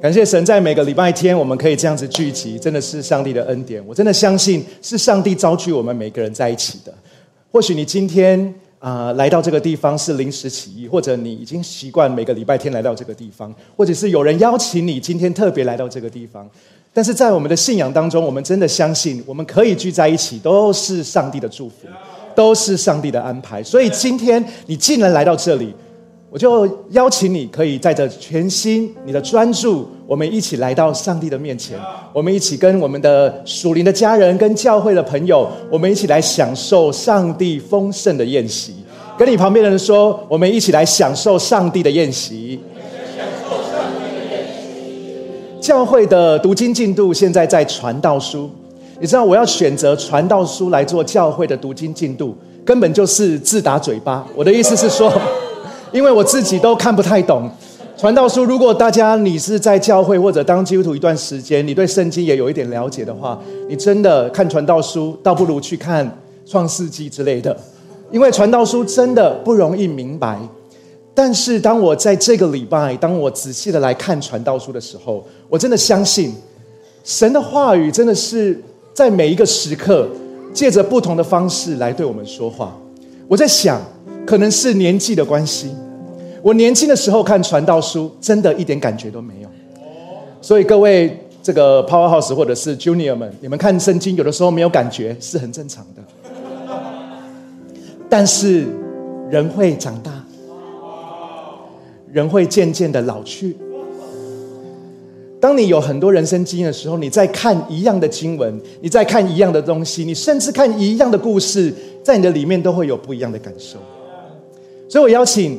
[0.00, 3.86] 感谢神，在每个礼拜天我们可以这样子聚集，真的是上帝的恩典。
[3.86, 6.94] 我真的相信是上帝召聚我们每个人在一起的。
[7.52, 16.48] 或许你今天啊来到这个地方是临时起意，或者你已经习惯每个礼拜天来到这个地方，或者是有人邀请你今天特别来到这个地方。
[16.94, 21.86] 但是在我们的信仰当中，我们真的相信我们可以聚在一起，都是上帝的祝福，
[22.34, 23.62] 都是上帝的安排。
[23.62, 25.74] 所以今天你既然来到这里，
[26.32, 31.76] 我就邀请你可以带着全心、你的专注，我们一起来到上帝的面前，
[32.12, 38.76] 我们一起跟我们的属灵的家人、跟教会的朋友，我们一起来享受上帝丰盛的宴席。
[39.18, 42.60] 跟你旁边的人说，我们一起来享受上帝的宴席。
[45.60, 48.48] 教会的读经进度现在在传道书，
[49.00, 54.24] 你知道我要选择传道书来做教会的读经进度，根本就是自打嘴巴。
[54.36, 55.12] 我的意思是说，
[55.92, 57.50] 因为我自己都看不太懂
[57.96, 58.44] 传道书。
[58.44, 63.38] 如果大家你是在教会或者当基督徒一段时间，你对圣经也有一点了解的话，
[63.68, 67.56] 你真的看传道书，倒不如去看创世纪之类的，
[68.10, 70.38] 因为传道书真的不容易明白。
[71.12, 76.32] 但是当我在这个礼拜，当我仔细的来看传道书的时候，我真的相信，
[77.04, 78.58] 神的话语真的是
[78.94, 80.08] 在每一个时刻，
[80.54, 82.74] 借着不同的方式来对我们说话。
[83.28, 83.80] 我在想，
[84.30, 85.74] 可能是年纪的关系，
[86.40, 89.48] 我年轻的时候看传道书，真的一点感觉都没有。
[90.40, 96.02] 所以各位这个 Powerhouse 或者是 Junior 们，你们看圣经有的时候没有感觉是很正常的。
[98.08, 98.68] 但是
[99.28, 100.12] 人会长大。
[102.12, 103.56] 人会渐渐的老去。
[105.40, 113.78] 当你有很多人生经验的时候，你在看一样的经文，你在看一样的东西，你甚至看一样的故事，在你的里面都会有不一样的感受。
[114.90, 115.56] 所以我邀请，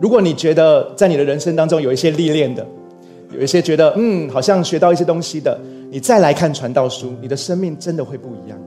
[0.00, 2.66] 如果你觉得在你的人生当中有一些历练的，
[3.30, 5.56] 有一些觉得嗯好像学到一些东西的，
[5.92, 8.58] 你再来看传道书，你的生命真的会不一样，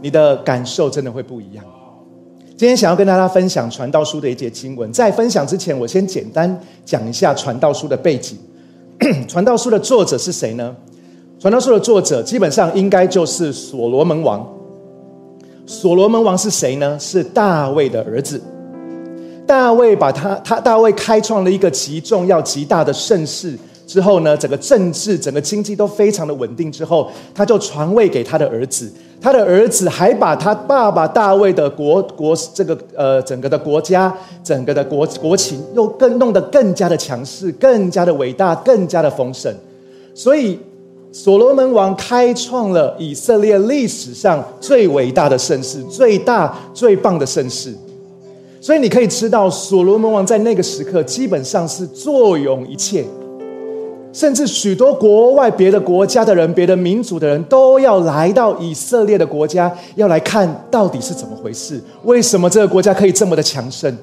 [0.00, 1.64] 你的感受真的会不一样。
[2.56, 8.38] 今天想要跟大家分享传道书的一节经文，在分享之前，我先简单讲一下传道书的背景。
[9.26, 10.76] 传道书的作者是谁呢？
[11.40, 14.48] 传道书的作者基本上应该就是所罗门王。
[15.66, 16.96] 所罗门王是谁呢？
[17.00, 18.40] 是大卫的儿子。
[19.46, 23.56] 大卫把他他大卫开创了一个极重要极大的盛世
[23.86, 28.90] 之后呢，整个政治、整个经济都非常的稳定之后，他就传位给他的儿子。
[29.20, 39.54] 他的儿子还把他爸爸大卫的国国这个呃整个的国家整个的国国情又更弄得更加的强势，更加的伟大，更加的丰盛。
[40.14, 40.58] 所以
[41.10, 47.74] 所罗门王开创了以色列历史上最伟大的盛世，最大最棒的盛世。
[48.64, 53.04] 所以你可以知道，所罗门王在那个时刻基本上是坐拥一切。
[54.10, 61.78] 甚至许多国外别的国家的人、别的民族的人都要来到以色列的国家，要来看到底是怎么回事？
[62.04, 63.94] 为什么这个国家可以这么的强盛？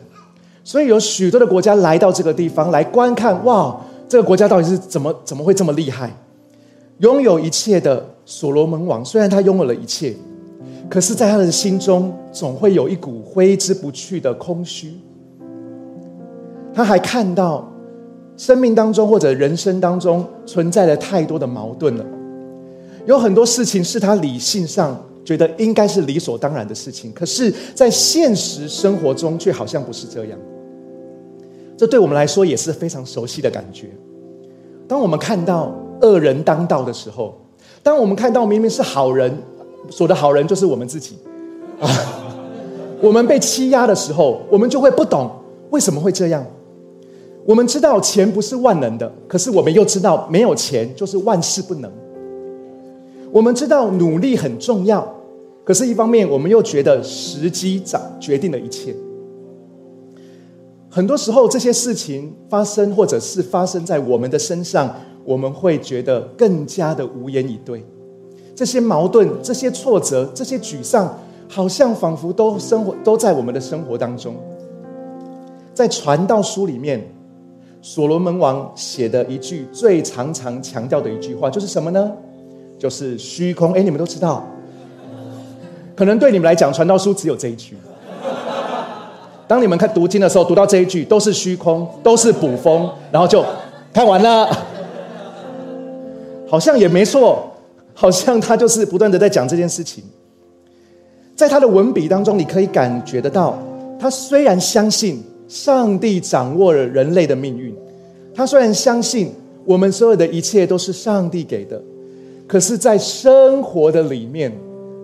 [0.64, 3.44] 所以有许多的国家来到这个地方来观看。
[3.44, 3.76] 哇，
[4.08, 6.16] 这个国家到底是怎么怎么会这么厉害？
[7.00, 10.14] 拥有一切的所罗门王，虽然他拥有了一切，
[10.92, 14.94] 可是在他的心中总会有一股挥之不去的空虚。
[16.72, 17.68] 他还看到。
[18.38, 22.04] 生命当中或者人生当中存在了太多的矛盾了，
[23.06, 30.40] 有很多事情是他理性上觉得应该是理所当然的事情，可是，在现实生活中却好像不是这样。
[31.78, 33.90] 这对我们来说也是非常熟悉的感觉。
[34.88, 37.38] 当我们看到恶人当道的时候，
[37.84, 39.38] 当我们看到明明是好人，
[39.90, 41.18] 说的好人就是我们自己
[41.80, 41.90] 啊，
[43.02, 45.30] 我们被欺压的时候，我们就会不懂
[45.72, 46.46] 为什么会这样。
[47.46, 51.92] 我们知道钱不是万能的，可是我们又知道没有钱就是万事不能。
[53.32, 55.12] 我们知道努力很重要，
[55.64, 58.96] 可是一方面我们又觉得时机早决定了一切。
[60.90, 64.94] 很多时候这些事情发生，或者是发生在我们的身上，
[65.26, 67.84] 我们会觉得更加的无言以对。
[68.62, 71.18] 这些矛盾、这些挫折、这些沮丧，
[71.50, 74.36] 好像仿佛都生活都在我们的生活当中。
[75.74, 77.04] 在传道书里面。
[77.82, 82.12] 所罗门王写的一句最常常强调的一句话就是什么呢？
[82.78, 83.74] 就是虚空。
[83.74, 84.46] 哎，你们都知道，
[85.96, 87.76] 可能对你们来讲，传道书只有这一句。
[89.48, 93.44] 当你们看读经的时候，读到这一句，都是虚空，都是捕风，然后就
[93.92, 94.48] 看完了。
[96.48, 97.51] 好像也没错，
[98.02, 100.04] 好像他就是不断的在讲这件事情。
[101.36, 103.62] 在他的文笔当中，你可以感觉得到，
[104.00, 105.22] 他虽然相信。
[105.52, 107.76] 上帝掌握了人类的命运，
[108.34, 109.34] 他虽然相信
[109.66, 111.84] 我们所有的一切都是上帝给的，
[112.48, 114.50] 可是，在生活的里面，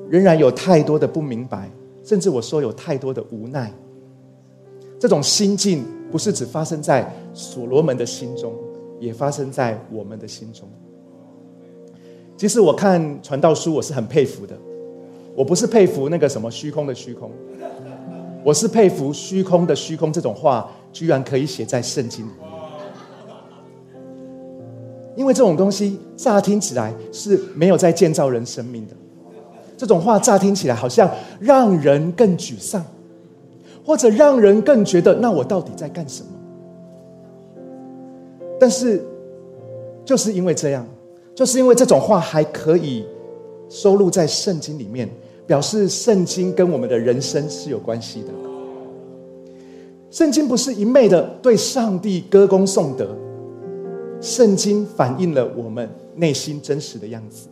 [0.10, 1.70] 仍然有太多的不明白，
[2.02, 3.70] 甚至我说有太多的无奈。
[4.98, 8.54] 这种心境不是只发生在所罗门的心中，
[9.02, 10.66] 也发生在我们的心中。
[12.38, 14.56] 其实我看传道书，我是很佩服的。
[15.36, 17.32] 我不是佩服那个什么虚空的虚空，
[18.44, 22.48] 我是佩服虚空的虚空这种话，居然可以写在圣经里面。
[25.16, 28.94] 因为这种东西乍听起来是没有在建造人生命的，
[29.76, 32.84] 这种话乍听起来好像让人更沮丧，
[33.84, 36.30] 或者让人更觉得那我到底在干什么？
[38.60, 39.04] 但是
[40.06, 40.86] 就是因为这样，
[41.38, 43.06] 就是因为这种话还可以
[43.70, 45.08] 收录在圣经里面，
[45.46, 48.30] 表示圣经跟我们的人生是有关系的。
[50.10, 53.16] 圣经不是一昧的对上帝歌功颂德。
[54.20, 57.48] 圣经反映了我们内心真实的样子。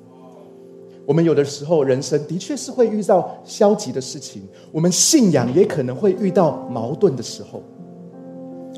[1.06, 4.42] 我们有的时候人生的确是会遇到消极的事情，
[4.72, 7.62] 我们信仰也可能会遇到矛盾的时候。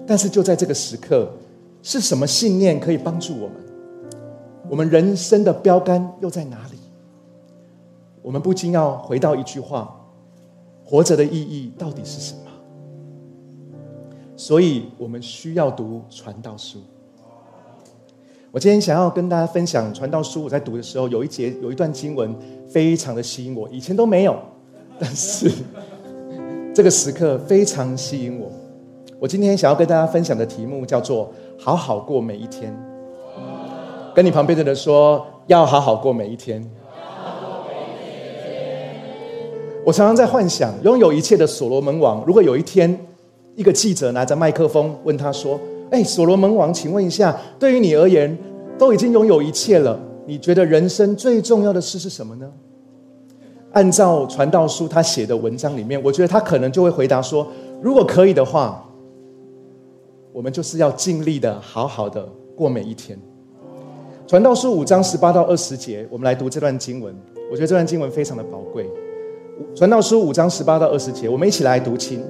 [0.06, 1.32] 但是就在这个时刻，
[1.82, 3.54] 是什么信念可以帮助我们？
[4.70, 6.78] 我们人生的标杆又在哪里？
[8.22, 9.96] 我们不禁要回到一句话：
[10.84, 12.42] 活着的意义到底是什么？
[14.36, 16.80] 所以我们需要读传道书。
[18.52, 22.36] 我今天想要跟大家分享传道书，我在读的时候有一节有一段经文
[22.68, 24.38] 非常的吸引我，以前都没有，
[25.00, 25.52] 但是
[26.74, 28.52] 这个时刻非常吸引我。
[29.20, 32.76] 我今天想要跟大家分享的题目叫做“好好过每一天”。
[34.18, 36.60] 跟你旁边的人说，要好好过每一天。
[39.86, 43.00] 我常常在幻想，拥有一切的所罗门王，如果有一天
[43.54, 45.60] 一个记者拿着麦克风问他说。
[45.92, 48.36] 哎，所罗门王，请问一下，对于你而言，
[48.76, 52.52] 都已经拥有一切了，你觉得人生最重要的事是什么呢？
[53.74, 57.48] 按照传道书他写的文章里面，我觉得他可能就会回答说：
[57.84, 58.84] 如果可以的话，
[60.34, 63.16] 我们就是要尽力的好好的过每一天。
[64.28, 67.16] 传道书五章十八到二十节，我们来读这段经文。
[67.50, 68.86] 我觉得这段经文非常的宝贵。
[69.74, 72.22] 传道书五章十八到二十节，我们一起来读清。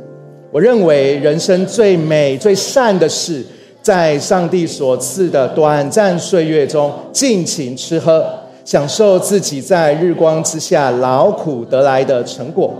[0.51, 3.43] 我认为人生最美、最善的事，
[3.81, 8.23] 在上帝所赐的短暂岁月中尽情吃喝，
[8.63, 12.75] 享受自己在日光之下劳苦得来的成果，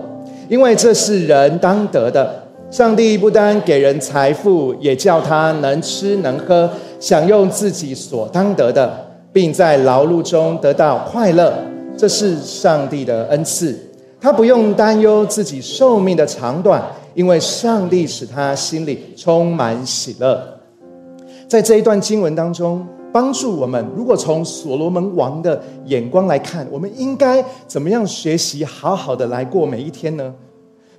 [0.47, 2.43] 因为这是人当得的。
[2.69, 6.69] 上帝不单给人财富，也叫他能吃能喝，
[6.99, 9.06] 享用自己所当得的，
[9.37, 11.53] 并在劳碌中得到快乐。
[11.95, 13.77] 这是上帝的恩赐，
[14.19, 16.83] 他不用担忧自己寿命的长短。
[17.13, 20.41] 因为上帝使他心里充满喜乐，
[21.47, 23.85] 在这一段经文当中，帮助我们。
[23.95, 30.33] 如果从所罗门王的眼光来看，我们应该怎么样学习，好好的来过每一天呢？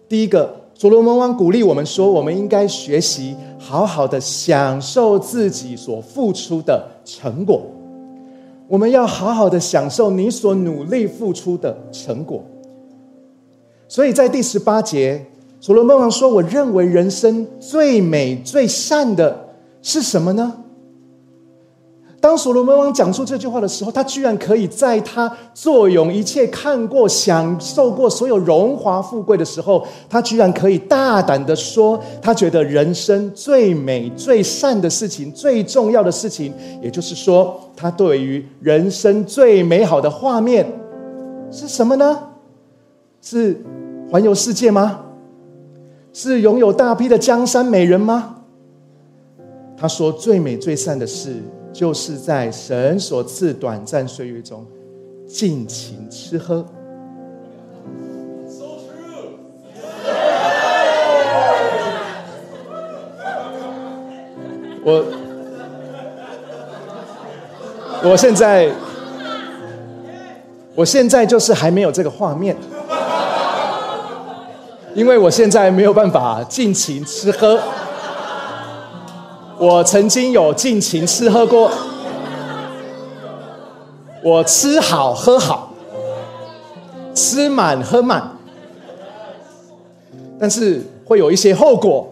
[0.08, 7.62] 第一个，所罗门王鼓励我们说，我们应该学习好好的享受自己所付出的成果。
[8.68, 12.44] 我们要好好的享受你所努力付出的成果。
[13.88, 15.24] 所以在第十八节。
[15.60, 19.48] 所罗门王说：“我认为人生最美最善的
[19.82, 20.52] 是什么呢？”
[22.20, 40.66] 当所罗门王讲出这句话的时候，他居然可以在他坐拥一切、看过、享受过所有荣华富贵的时候，他居然可以大胆的说，他觉得人生最美最善的事情、最重要的事情，也就是说，他对于人生最美好的画面
[41.52, 42.18] 是什么呢？
[43.22, 43.62] 是
[44.10, 45.00] 环游世界吗？
[46.12, 48.34] 是拥有大批的江山美人吗？
[49.76, 51.36] 他说：“最美最善的事，
[51.78, 54.66] 就是在神所赐短暂岁月中，
[55.28, 56.66] 尽情吃喝。”
[64.82, 65.04] 我，
[68.02, 68.68] 我现在，
[70.74, 72.56] 我现在就是还没有这个画面。
[74.94, 77.56] 因为我现在没有办法尽情吃喝，
[79.60, 81.68] 我曾经有尽情吃喝过，
[84.22, 85.72] 我吃好喝好，
[87.12, 88.30] 吃满喝满，
[90.38, 92.08] 但是会有一些后果。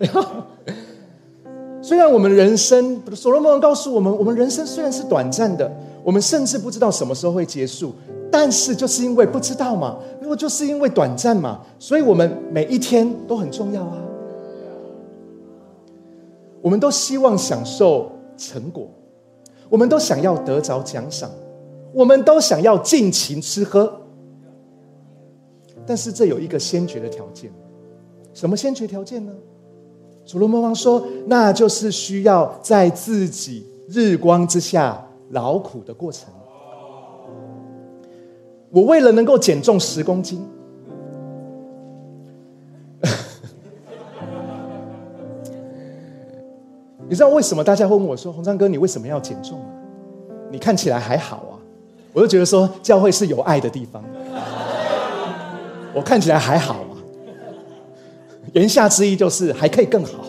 [1.82, 5.70] 虽然我们人生，所罗门王告诉我们，我们人生虽然是短暂的，
[6.02, 7.94] 我们甚至不知道什么时候会结束。
[8.30, 13.98] 但是就是因为不知道嘛，如果就是因为短暂嘛，所以我们每一天都很重要啊。
[16.62, 18.88] 我们都希望享受成果，
[19.68, 21.28] 我们都想要得着奖赏，
[21.92, 23.92] 我们都想要尽情吃喝。
[25.84, 27.52] 但是这有一个先决的条件，
[28.32, 29.32] 什么先决条件呢？
[30.24, 36.32] 所罗门王说，那就是需要在自己日光之下劳苦的过程。
[38.70, 40.40] 我为了能够减重十公斤。
[47.12, 49.68] 你知道为什么大家会问我说：“洪章哥，你为什么要减重啊？
[50.50, 51.60] 你看起来还好啊。”
[52.14, 54.02] 我就觉得说，教会是有爱的地方。
[55.92, 56.96] 我看起来还好啊。
[58.54, 60.24] 言下之意就是还可以更好。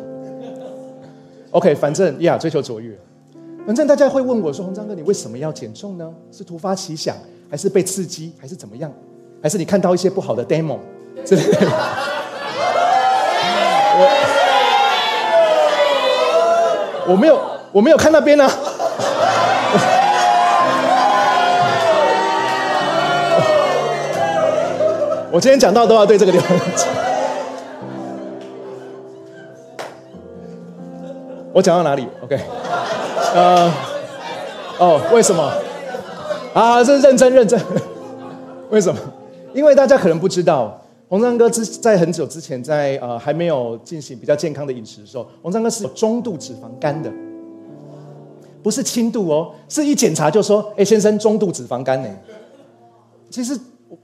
[1.52, 2.94] OK，反正呀，追求卓越。
[3.66, 6.14] 反正大家会问我说：“洪章哥，你为什么要减重呢？
[6.34, 7.16] 是突发奇想，
[7.50, 8.92] 还是被刺激，还是怎么样？
[9.42, 10.80] 还是你看到一些不好的 demo
[11.24, 11.66] 之类的？”
[17.08, 17.40] 我没有，
[17.72, 18.50] 我没有看那边呢。
[25.32, 26.58] 我今天讲到都要对这个地方。
[31.52, 32.40] 我讲到哪里？OK。
[33.36, 33.72] 呃，
[34.78, 35.52] 哦，为什么？
[36.54, 37.60] 啊，这是认真认真。
[38.70, 39.00] 为什么？
[39.54, 40.80] 因为大家可能不知道。
[41.14, 47.14] 洪章哥之在很久之前，在呃还没有进行比较健康的饮食的时候，洪章哥是有中度脂肪肝的，
[48.64, 52.10] 不是轻度哦，是一检查就说，哎先生中度脂肪肝呢。
[53.30, 53.56] 其实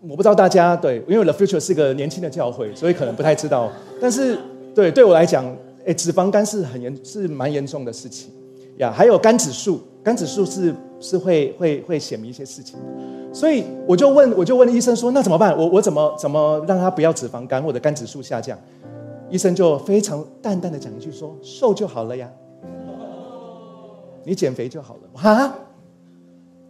[0.02, 3.72] 我不知道大家对，因为 The Future 是个年轻的教会，所以可能不太知道。
[4.00, 4.38] 但是
[4.76, 5.44] 对对我来讲，
[5.88, 8.30] 哎脂肪肝是很严是蛮严重的事情
[8.78, 8.94] 呀。
[8.96, 12.78] 还有肝指数，肝指数是是会会会显明一些事情。
[13.32, 15.56] 所以我就问，我就问医生说：“那怎么办？
[15.56, 18.58] 我我怎么怎么让他不要脂肪肝或者肝指数下降？”
[19.30, 22.28] 医生就非常淡淡的讲一句说：“瘦就好了呀，
[24.24, 25.54] 你减肥就好了。”哈，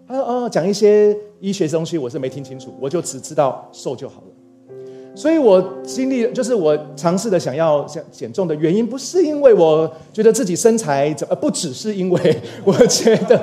[0.05, 4.75] 他说：“哦，讲一些医学东西，我是没听清楚，我就只知道瘦就好了。”
[5.15, 13.41] 所以我经历，就是我尝试的想要想减重的原因，不是因为我觉得自己身材怎，么，不只是因为 我觉得。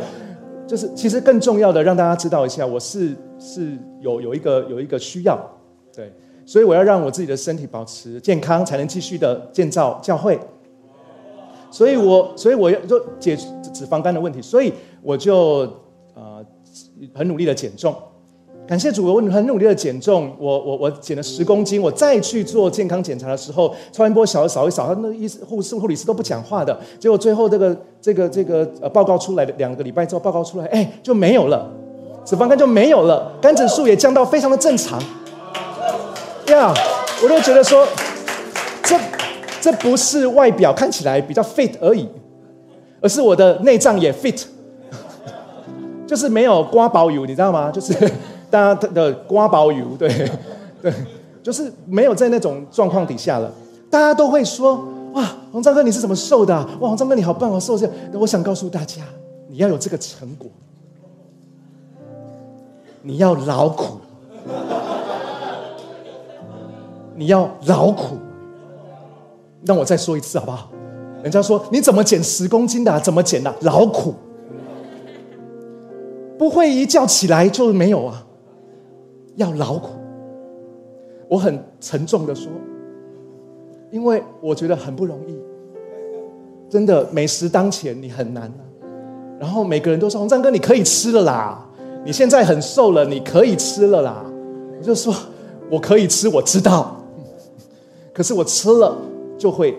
[0.67, 5.39] 就是其实更重要的，让大家知道一下，我是是有有一个有一个需要，
[5.95, 6.13] 对，
[6.45, 10.39] 所以我要让我自己的身体保持健康，才能继续的建造教会。
[11.71, 15.69] 所以我所以我要就解脂肪肝的问题，所以我就
[16.15, 16.45] 呃
[17.15, 17.95] 很努力的减重。
[18.67, 21.81] 感谢主，我很努力的减重，我我我减了十公斤。
[21.81, 26.77] 我再去做健康检查的时候，超音波扫扫一扫，他那医护士护理师都不讲话的。
[26.99, 31.71] 结果最后这个这个这个呃报告出来的，两个礼拜之后报告出来，哎就没有了，
[32.25, 35.01] 脂肪肝就没有了，肝指数也降到非常的正常。
[36.49, 36.75] 呀，
[37.23, 37.87] 我就觉得说，
[38.83, 38.99] 这
[39.61, 42.09] 这不是外表看起来比较 fit 而已，
[43.01, 44.43] 而是我的内脏也 fit，
[46.05, 47.71] 就是没有刮薄油，你知道吗？
[47.71, 47.95] 就是。
[48.51, 50.09] 大家的刮薄油，对
[50.83, 50.93] 对，
[51.43, 53.51] 就是没有在那种状况底下了。
[53.91, 54.85] 大家都会说
[55.15, 56.55] ：“哇，黄章哥你是怎么瘦的？
[56.81, 59.03] 哇，黄章哥你好棒啊，瘦这样。”我想告诉大家，
[59.49, 60.49] 你要有这个成果，
[63.03, 64.01] 你要劳苦，
[67.15, 68.17] 你要劳苦。
[69.65, 70.69] 让我再说一次好不好？
[71.23, 73.01] 人家说你怎么减十公斤的？
[73.01, 73.53] 怎么减的？
[73.63, 74.15] 劳苦，
[76.39, 78.26] 不会一觉起来就没有啊。
[79.37, 79.91] 要劳苦，
[81.29, 82.51] 我很沉重的说，
[83.91, 85.39] 因为我觉得很不容易，
[86.69, 88.61] 真的美食当前你很难啊。
[89.39, 91.65] 然后每个人都说：“洪章哥，你可以吃了啦，
[92.05, 94.25] 你现在很瘦了，你可以吃了啦。”
[94.79, 95.15] 我就说
[95.71, 96.97] ：“我可以吃，我知道，
[98.13, 98.97] 可是我吃了
[99.39, 99.77] 就会。”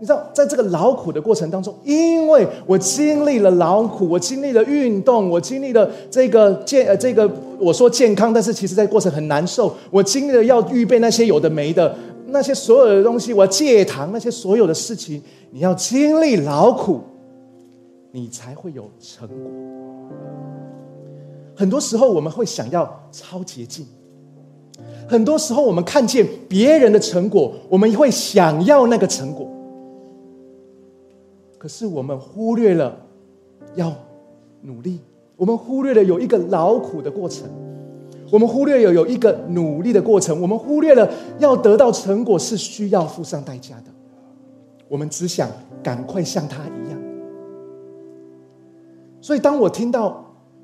[0.00, 9.74] 你知道，在这个劳苦的过程当中，因为我经历了劳苦，我经历了运动，我经历了这个健呃这个我说健康，但是其实在过程很难受。
[9.90, 11.96] 我经历了要预备那些有的没的
[12.26, 15.22] 那些所有的东西，我要戒糖那些所有的事情，
[15.52, 17.00] 你要经历劳苦，
[18.10, 19.50] 你才会有成果。
[21.54, 23.86] 很多时候我们会想要超捷径，
[25.08, 29.48] 很多时候我们看见别人的成果，我们会想要那个成果。
[31.64, 32.94] 可是我们忽略了
[33.74, 33.90] 要
[34.60, 35.00] 努力，
[35.34, 37.48] 我们忽略了有一个劳苦的过程，
[38.30, 43.84] 我们忽略有有一个努力的过程，我们忽略了要得到成果是需要付上代价的。
[44.88, 45.48] 我们只想
[45.82, 47.00] 赶快像他一样。
[49.22, 50.22] 所以，当我听到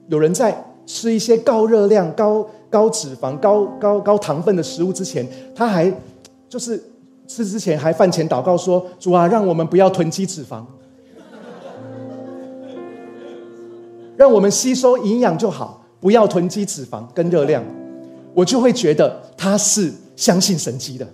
[0.09, 0.55] 有人在
[0.85, 5.91] 吃一些高热量、高高脂肪、高高高糖分的食物之前，他还
[6.47, 6.79] 就是
[7.27, 10.63] 吃之前还饭前祷告说：“主啊，让我们不要囤积脂肪。”
[14.21, 17.65] 让我们吸收营养就好，不要囤积脂肪跟热量，
[18.35, 21.09] 我就会觉得他是相信神迹的。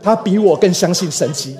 [0.00, 1.56] 他比我更相信神迹。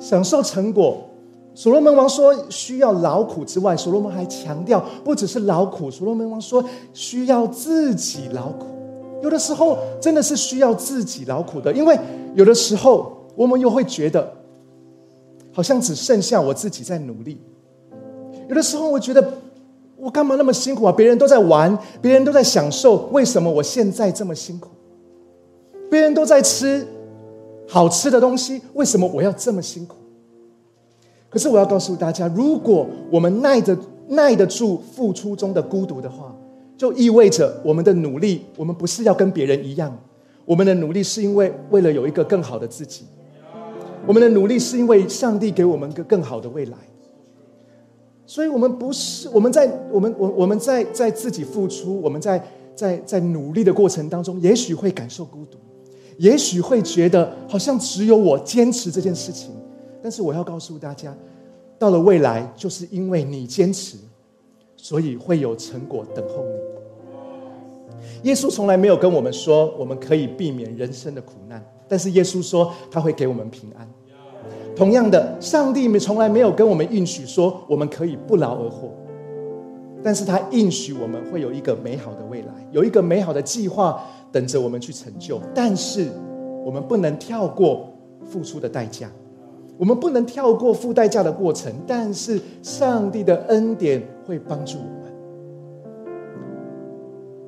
[0.00, 1.06] 享受成果，
[1.54, 5.90] 所罗门王说需要劳苦之外，所罗门还强调不只是劳苦。
[5.90, 8.68] 所罗门王说需要自己劳苦，
[9.22, 11.94] 有的时候真的是需要自己劳苦的，因为
[12.34, 14.32] 有的时候我们又会觉得，
[15.52, 17.38] 好像只剩下我自己在努力。
[18.48, 19.32] 有的时候我觉得，
[19.96, 20.92] 我干嘛那么辛苦啊？
[20.92, 24.68] 别人都在玩，别人都在享受，为什么我现在这么辛苦？
[25.90, 26.86] 别人都在吃。
[27.68, 29.96] 好吃的东西，为什么我要这么辛苦？
[31.30, 33.74] 可是我要告诉大家，如果我们耐得
[34.08, 36.36] 耐得住付出中的孤独的话，
[36.76, 39.96] 就意味着我们的努力，我们不是要跟别人一样，
[40.44, 43.06] 我们的努力是因为为了有一个更好的自己，
[44.06, 46.76] 我们的努力是因为上帝给我们个更好的未来。
[48.26, 52.42] 所以，我们不是我们在我们我我们在在自己付出，我们在
[52.74, 55.58] 在在努力的过程当中，也许会感受孤独。
[56.18, 59.50] 也许会觉得好像只有我坚持这件事情，
[60.02, 61.14] 但是我要告诉大家，
[61.78, 63.96] 到了未来，就是因为你坚持，
[64.76, 66.81] 所以会有成果等候你。
[68.22, 73.88] 耶稣从来没有跟我们说我们可以避免人生的苦难，但是耶稣说他会给我们平安。
[74.74, 78.90] 同样的，上帝从来没有跟我们应许说我们可以不劳而获，
[80.02, 84.02] 但是他应许我们会有一个美好的未来，有一个美好的计划。
[84.32, 86.08] 等着我们去成就，但是
[86.64, 87.86] 我们不能跳过
[88.24, 89.10] 付出的代价，
[89.76, 91.70] 我们不能跳过付代价的过程。
[91.86, 95.01] 但是上帝的恩典会帮助我。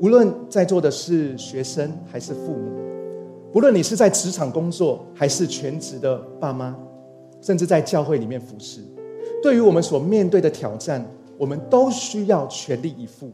[0.01, 2.71] 无论在座的是学生还是父母，
[3.53, 6.77] 不论你是在职场工作还是全职的爸妈，
[7.40, 8.81] 甚至在教会里面服侍，
[9.42, 11.05] 对于我们所面对的挑战，
[11.38, 13.31] 我们都需要全力以赴。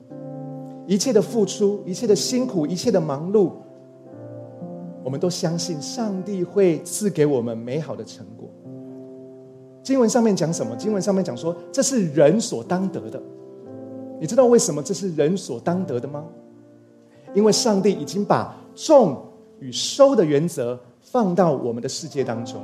[0.86, 3.52] 一切的付出，一切的辛苦，一切的忙碌，
[5.02, 8.50] 我们都相信上帝会赐给我们美好的成果。
[9.82, 10.76] 经文上面讲什么？
[10.76, 13.22] 经文上面讲说，这是人所当得的。
[14.20, 16.26] 你知道为什么这是人所当得的吗？
[17.34, 19.22] 因为上帝已经把种
[19.58, 22.60] 与收的原则放到我们的世界当中。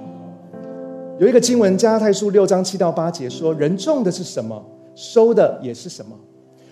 [1.18, 4.62] 有一个经文，加泰书六章七到八节说：“人种的是什么，
[4.94, 6.12] 收的也是什么。”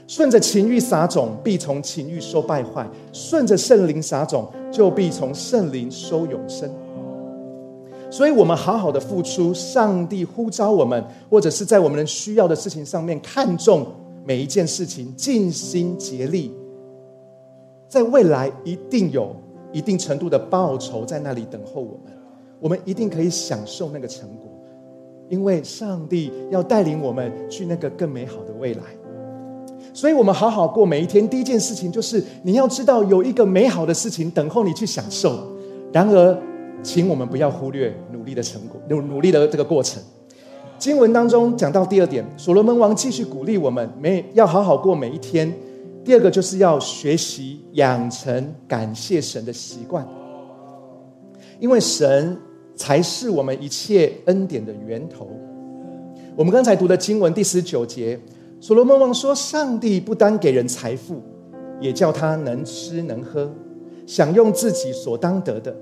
[0.07, 6.71] 顺着情欲撒种，必从情欲收败坏；顺着圣灵撒种，就必从圣灵收永生。
[8.11, 13.87] 所以，我们好好的付出，上帝呼召我们，或者是在我们需要的事情上面看重
[14.27, 16.53] 每一件事情，尽心竭力，
[17.89, 19.35] 在未来一定有
[19.73, 22.13] 一定程度的报酬在那里等候我们。
[22.61, 24.51] 我们一定可以享受那个成果，
[25.29, 28.83] 因为上帝要带领我们去那个更美好的未来。
[29.93, 31.29] 所以，我们好好过每一天。
[31.29, 35.47] 第一件事情就是，你要知道有一个美好的事情等候你去享受。
[35.93, 36.39] 然而，
[36.83, 40.03] 请我们不要忽略努力的成果，努努力的这个过程。
[40.79, 45.53] 经文当中讲到第二点，所罗门王继续鼓励我们，每要好好过每一天。
[46.05, 50.07] 第二个就是要学习养成感谢神的习惯，
[51.59, 52.37] 因为神
[52.77, 55.29] 才是我们一切恩典的源头。
[56.37, 58.21] 我们刚才读的经文第十九节。
[58.61, 61.21] 所罗门王说：“上帝不单给人财富，
[61.83, 63.53] 也叫他能吃能喝，
[64.07, 65.77] 享用自己所当得的，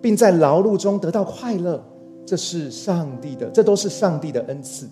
[0.00, 1.84] 并在劳碌中得到快乐。
[2.24, 4.88] 这是上帝的，这都是上帝的恩赐。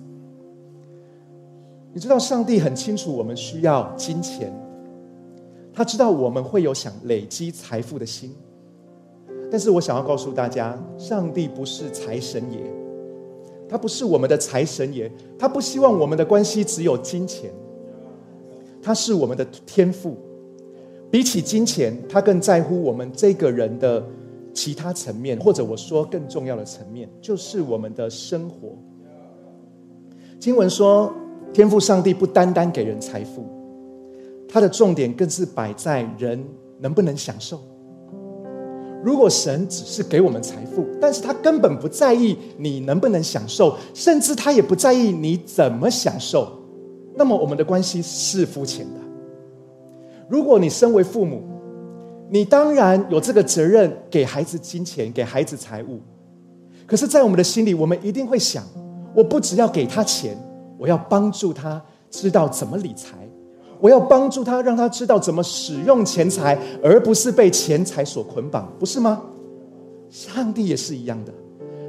[1.93, 4.53] 你知道，上帝很清楚我们需要金钱，
[5.77, 8.35] 他知道我们会有想累积财富的心。
[9.51, 12.59] 但是我想要告诉大家，上帝不是财神爷。”
[13.69, 17.51] 他不是我们的财神爷，他不希望我们的关系只有金钱，
[18.81, 20.17] 他是我们的天赋。
[21.11, 24.05] 比起金钱，他更在乎我们这个人的
[24.55, 28.77] 其他层面，或者我说更重要的层面，就是我们的生活。
[30.39, 31.13] 经文说，
[31.53, 33.45] 天赋上帝不单单给人财富，
[34.49, 36.43] 他的重点更是摆在人
[36.81, 37.61] 能不能享受。
[39.03, 46.53] 如果神只是给我们财富，但是他根本不在意你能不能享受，甚至他也不在意你怎么享受，
[47.15, 49.01] 那么我们的关系是肤浅的。
[50.29, 51.43] 如果你身为父母，
[52.29, 56.01] 你当然有这个责任给孩子金钱，给孩子财物。
[56.85, 58.65] 可是，在我们的心里，我们一定会想：
[59.15, 60.37] 我不只要给他钱，
[60.79, 61.81] 我要帮助他
[62.11, 63.26] 知道怎么理财。
[63.81, 69.23] 我要帮助他，让他知道怎么使用钱财，而不是被钱财所捆绑，不是吗？
[70.09, 71.33] 上帝也是一样的，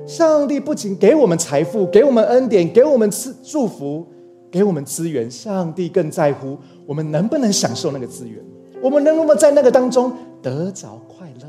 [0.06, 4.06] 上帝不仅给我们财富，给我们恩典，给我们赐祝福，
[4.50, 8.43] 给我们资源，上帝更在乎我们能不能享受那个资源，
[8.82, 11.47] 我们能不能在那个当中得着快乐。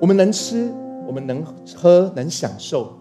[0.00, 0.70] 我们能吃，
[1.06, 1.42] 我们能
[1.76, 2.92] 喝，能享受，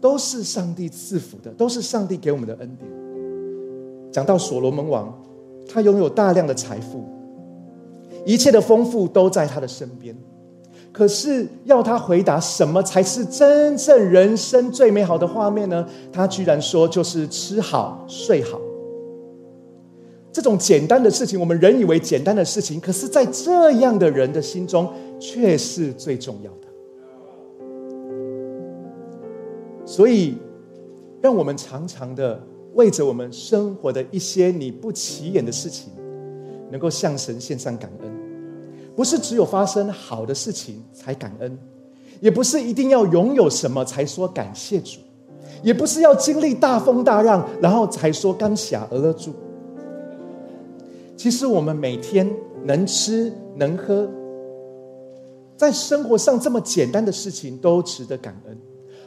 [0.00, 2.90] 都是上帝赐福的，都是上帝给我们的恩典。
[4.10, 5.12] 讲到所罗门王，
[5.68, 7.04] 他拥有大量的财富，
[8.24, 10.16] 一切的丰富都在他的身边。
[10.92, 15.86] 可是要他回答什么才是真正人生最美好的画面呢？
[16.12, 18.60] 他居然说就是吃好睡好。
[20.32, 24.88] 这种简单的事情，我们人以为简单的事情，可是在这样的人的心中
[25.20, 26.66] 却是最重要的。
[29.84, 30.36] 所以，
[31.20, 32.40] 让我们常常的
[32.74, 35.92] 为着我们生活的一些你不起眼的事情，
[36.70, 38.10] 能够向神献上感恩。
[38.96, 41.58] 不是只有发生好的事情才感恩，
[42.20, 44.98] 也不是一定要拥有什么才说感谢主，
[45.62, 49.32] 也不是要经历大风大浪然后才说感谢而乐主。
[51.16, 52.30] 其实我们每天
[52.64, 54.10] 能吃能喝，
[55.56, 58.58] 在生活上这么简单的事情都值得感恩。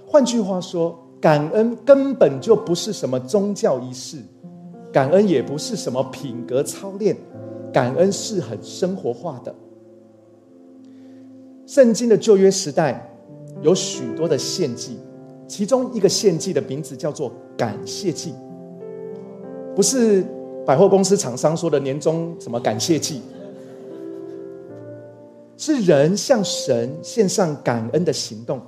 [0.06, 4.18] 换句话说，感恩根本就不是什么宗教仪式，
[4.92, 7.16] 感恩也不是什么品格操练，
[7.72, 9.56] 感恩是很生活化的。
[11.66, 13.10] 圣经的旧约时代
[13.62, 14.98] 有许多的献祭，
[15.48, 18.34] 其中一个献祭的名字叫做感谢祭，
[19.74, 20.26] 不是
[20.66, 23.22] 百货公司厂商说的年终什么感谢祭，
[25.56, 28.60] 是人向神献上感恩的行动。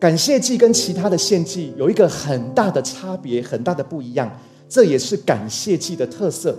[0.00, 4.28] 感谢祭跟其他的献祭有一个很大的差别，很大的不一样，
[4.68, 6.58] 这也是感谢祭的特色，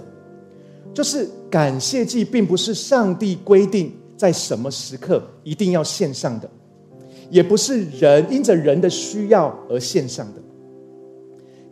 [0.93, 3.91] 就是感谢祭并不是上帝规定。
[4.17, 6.47] 在什么时刻一定要献上的，
[7.31, 10.41] 也不是人因着人的需要而献上的。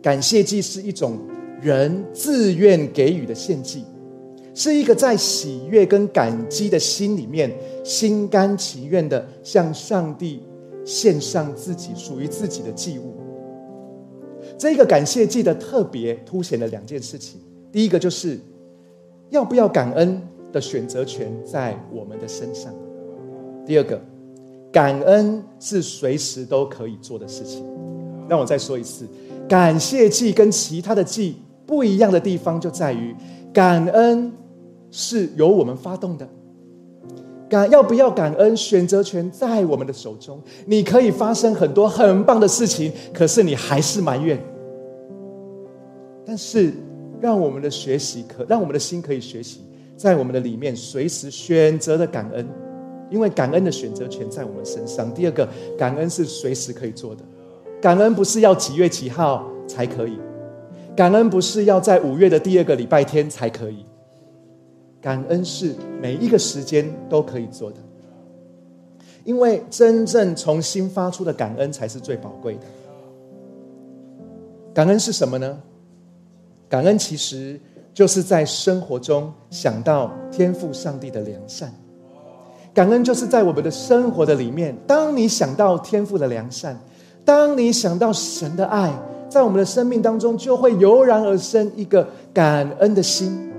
[0.02, 1.16] 感谢祭是一种
[1.62, 3.84] 人自愿给予的献祭，
[4.52, 10.42] 是一个在喜悦跟感激的心里面，心甘情愿的向上帝
[10.84, 13.14] 献上自己属于自己的祭物。
[14.58, 17.40] 这个感谢祭的特别凸显了两件事情，
[17.70, 18.38] 第一个就是
[19.30, 20.20] 要不要感恩。
[20.52, 22.74] 的选择权在我们的身上。
[23.64, 24.00] 第二个，
[24.72, 27.64] 感恩是随时都可以做的事情。
[28.28, 29.06] 让我再说一次，
[29.48, 33.14] 感谢祭跟其他的祭不一样的地方就在于，
[33.52, 34.32] 感恩
[34.90, 36.28] 是由我们发动的。
[37.50, 40.40] 感要不要感恩，选择权在我们的手中。
[40.64, 44.40] 你可以发生很多很棒的事情，可是你还是埋怨。
[46.24, 46.72] 但是，
[47.20, 49.62] 让我们的学习可让我们的心可以学习。
[49.96, 52.48] 在我们的里面，随时选择的感恩，
[53.10, 55.12] 因为感恩的选择权在我们身上。
[55.12, 57.22] 第二个，感恩是随时可以做的，
[57.82, 60.16] 感恩不是要几月几号才可以，
[60.96, 63.84] 感恩不是要在五月的第二个礼拜天才可以，
[65.00, 67.76] 感恩是每一个时间都可以做的，
[69.24, 72.62] 因为真正从心发出的感恩才是最宝贵的。
[74.72, 75.58] 感恩是什么呢？
[76.68, 77.58] 感恩其实。
[77.92, 81.74] 就是在生活中想到天赋上帝的良善，
[82.72, 84.74] 感恩就是在我们的生活的里面。
[84.86, 86.78] 当你想到天赋的良善，
[87.24, 88.96] 当你想到神的爱，
[89.28, 93.49] 在我们的生命当中就会油然而生一个感恩的心。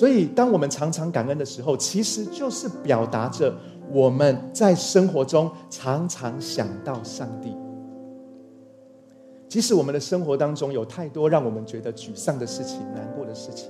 [0.00, 3.54] 所以，当我们常常感恩的时候，其实就是表达着
[3.92, 7.54] 我们在生活中常常想到上帝。
[9.46, 13.68] 即使我们的生活当中有太多让我们觉得沮丧的事情、难过的事情，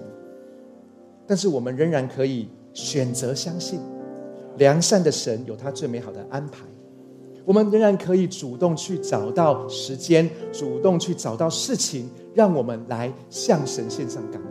[1.27, 3.81] 但是我们仍然可以选择相信
[4.57, 6.61] 良善的神有他最美好的安排。
[7.45, 14.50] 我们仍然可以主动去找到时间，主动去找到事情，让我们来向神献上感恩。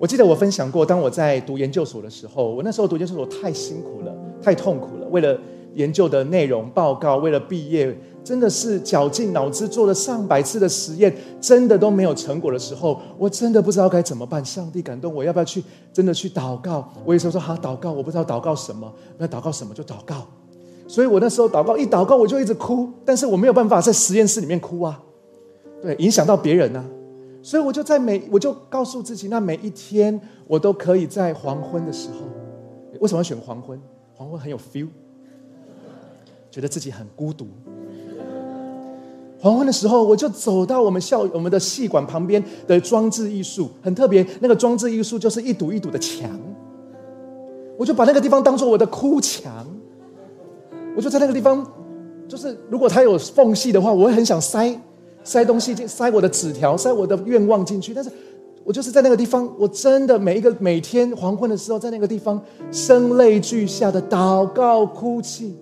[0.00, 5.38] 我记得我分享过，当我在读研究所的时候，我那时候读研究所太辛苦了，太痛苦了，为了
[5.74, 7.94] 研究的内容报告，为了毕业。
[8.22, 14.44] 真的是绞尽脑汁做了上百次的实验，真的都没有成果的时候，我真的不知道该怎么办。
[14.44, 16.86] 上帝感动我，要不要去真的去祷告？
[17.06, 20.26] 我有时候说好祷告，我不知道祷告什么，那祷告什么就祷告。
[20.86, 25.00] 所以我那时候祷告一祷告我就一直哭，但是我没有办法在实验室里面哭啊，
[25.80, 26.84] 对，影响到别人啊。
[27.42, 32.26] 所以我就在每我就告诉自己，那每一天我都可以在黄昏的时候，
[33.00, 33.80] 为什么要选黄昏？
[34.14, 34.88] 黄昏很有 feel，
[36.50, 37.46] 觉得自己很孤独。
[39.40, 44.26] 黄昏的时候，我就走到我们校我们的戏馆旁边的装置艺术，很特别。
[44.40, 46.28] 那个装置艺术就是一堵一堵的墙，
[47.78, 49.66] 我就把那个地方当做我的哭墙，
[50.94, 51.66] 我就在那个地方，
[52.28, 54.78] 就是如果它有缝隙的话，我会很想塞
[55.30, 57.94] 塞东西进，塞我的纸条，塞我的愿望进去。
[57.94, 58.10] 但是
[58.64, 65.54] 我就是在那个地方，我真的每一个每天黄昏的时候，在那个地方声泪俱下的祷告哭泣。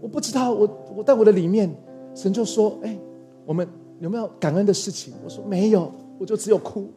[0.00, 1.72] 我不知道，我我在我的里面，
[2.16, 2.98] 神就说：“哎，
[3.46, 3.64] 我们
[4.00, 6.88] 有没有感恩的事情？”我说：“没有，我就只有哭。”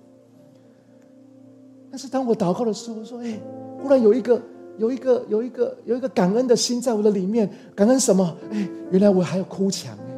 [1.92, 3.40] 但是当我祷告的时候，我说：“哎，
[3.80, 4.42] 忽然有一个、
[4.80, 7.48] 有一个、有一个、有一个感恩的心在我的里面。
[7.76, 8.36] 感恩什么？
[8.52, 10.11] 哎，原来我还有哭墙哎，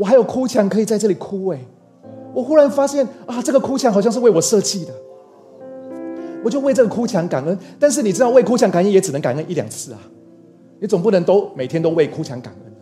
[0.00, 1.60] 我还有哭墙可以在这里哭哎。
[2.32, 4.92] 我忽然发现啊，这个哭墙好像是为我设计的，
[6.42, 7.58] 我就为这个哭墙感恩。
[7.78, 9.98] 但是你知道，为哭墙感恩也只能感恩一两次啊。”
[10.80, 12.72] 你总不能都每天都为哭墙感恩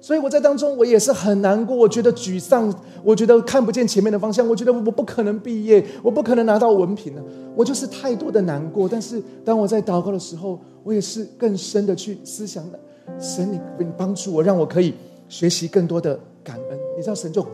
[0.00, 2.72] 所以我在当中我也是很难过，我觉得沮丧，
[3.04, 7.22] 我觉得看不见前面的方向，我觉得我不可能毕业，我不可能拿到文凭了，
[7.54, 8.88] 我就是太多的难过。
[8.88, 12.78] 但是当我在祷告的时候，我也是更深的去思想的，
[13.20, 14.94] 神你你帮助我，让我可以
[15.28, 16.78] 学习更多的感恩。
[16.96, 17.44] 你知道神就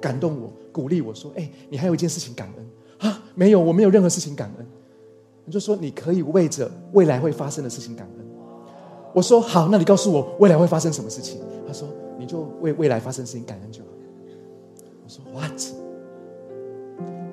[0.00, 3.22] 感动我，鼓励我说：“哎，你还有一件事情感恩啊？
[3.34, 4.66] 没有，我没有任何事情感恩。”
[5.44, 8.26] 你就说你可以为着未来会发生的事情感恩。
[9.14, 11.40] 我说好，那你告诉我未来会发生什么事情？
[11.66, 13.88] 他说你就为未来发生事情感恩就好。
[15.04, 15.58] 我说 What？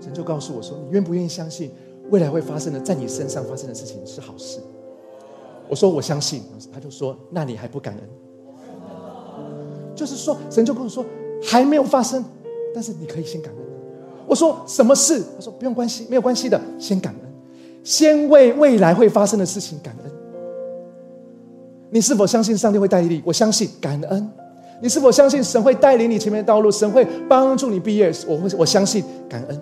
[0.02, 1.72] 神就告诉我说，你愿不愿意相信
[2.10, 4.60] 未来会发生的在你身上发生的事情是好事？
[5.68, 6.44] 我说我相信。
[6.72, 8.10] 他就说那你还不感恩？
[9.96, 11.06] 就是说神就跟我说
[11.42, 12.24] 还没有发生，
[12.74, 13.64] 但是你可以先感恩。
[14.28, 15.24] 我说什么事？
[15.36, 17.32] 他说不用关系，没有关系的，先感恩，
[17.84, 20.12] 先为未来会发生的事情感恩。
[21.92, 23.22] 你是否相信上帝会带领你？
[23.24, 24.30] 我相信感恩。
[24.82, 26.70] 你是否相信神会带领你前面的道路？
[26.70, 28.12] 神会帮助你毕业？
[28.28, 29.62] 我会，我相信感恩。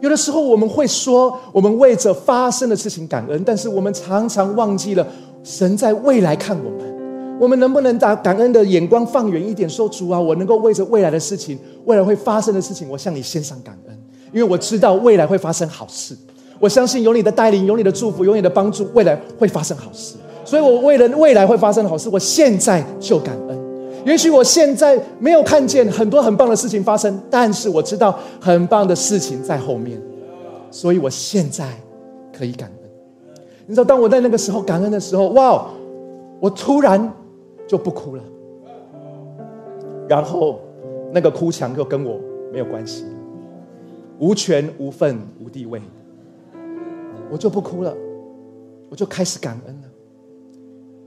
[0.00, 5.06] 有的时候我们会说，我们为着发生的事情感恩，但是我们常常忘记了
[5.42, 6.93] 神在未来看我们。
[7.40, 9.68] 我们能不能把感恩的眼光放远一点？
[9.68, 13.98] 说主啊，我能够为着未来的事情，未来会发生的事情，我向你献上感恩，
[14.32, 16.16] 因为我知道未来会发生好事。
[16.60, 20.14] 我相信有你的带领，有你的祝福，有你的帮助，未来会发生好事。
[20.44, 23.58] 所以，我为了未来会发生好事，我现在就感恩。
[24.06, 30.00] 也许我现在没有看见很多很棒的事情发生，但是我知道很棒的事情在后面，
[30.70, 31.68] 所以我现在
[32.32, 32.90] 可以感恩。
[33.66, 35.66] 你知道，当我在那个时候感恩的时候，哇，
[36.38, 37.12] 我突然
[37.74, 38.22] 就不哭了，
[40.08, 40.60] 然后
[41.12, 42.20] 那个哭墙就跟我
[42.52, 43.04] 没有关系，
[44.20, 45.82] 无权无份无地位，
[47.32, 47.92] 我就不哭了，
[48.88, 49.88] 我就开始感恩了。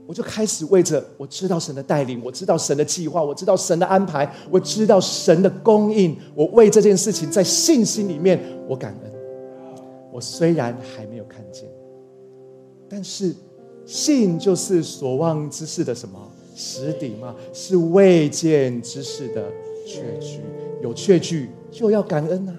[0.06, 6.14] 我就开始为着我知道神的带领，我知道神的计划，我知道神的安排，我知道神的供应。
[6.34, 9.12] 我为这件事情在信心里面，我感恩。
[10.12, 11.66] 我虽然还没有看见，
[12.90, 13.34] 但是
[13.86, 16.18] 信就是所望之事的什么
[16.58, 17.34] 实底吗？
[17.52, 19.44] 是未见之事的
[19.86, 20.40] 确据。
[20.82, 22.54] 有确据就要感恩啊！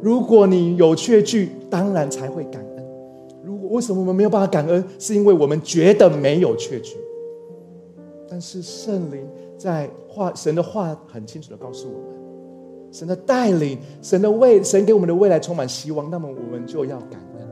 [0.00, 2.84] 如果你有确据，当然才会感恩。
[3.42, 3.68] 如果。
[3.70, 4.82] 为什么我们没有办法感恩？
[4.98, 6.96] 是因为我们觉得没有确据。
[8.26, 9.26] 但是圣灵
[9.58, 16.08] 在话，神的话很清楚的告诉我们：神的带领，神的未，神给我们的未来充满希望。
[16.10, 17.46] 那么我们就要感恩，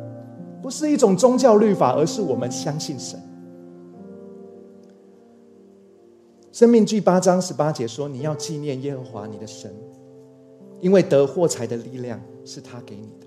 [0.63, 3.21] 不是一种宗教律法，而是我们相信神。
[6.57, 9.71] 生命记八章十八节说：“你要纪念耶和华你的神，
[10.81, 13.27] 因为得货财的力量是他给你的。”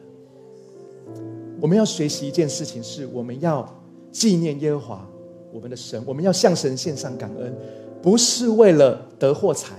[1.61, 3.71] 我们要学习一件事情，是我们要
[4.11, 5.07] 纪念耶和华
[5.53, 7.55] 我们的神，我们要向神献上感恩，
[8.01, 9.75] 不是为了得货财，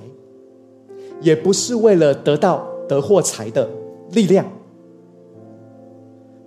[1.20, 3.68] 也不是为了得到得货财的
[4.12, 4.48] 力量，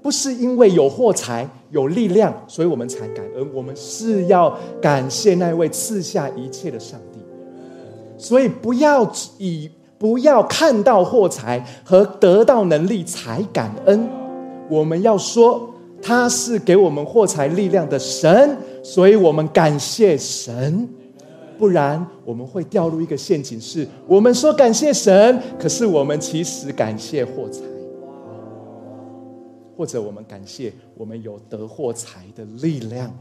[0.04, 3.48] 不是因为有货财有力量，所以我们才感恩。
[3.54, 7.20] 我们是要感谢那位赐下一切的上帝。
[8.18, 14.08] 所以不要以不要看到货财和得到能力才感恩。
[14.70, 15.70] 我们要说，
[16.02, 20.88] 他是给我们货财力量的神，所以我们感谢神。
[21.58, 27.62] 不然我们会掉入一个陷阱，是我们说感谢神，可是我们其实感谢货财，
[29.78, 33.14] 或者我们感谢我们有得获财的力量。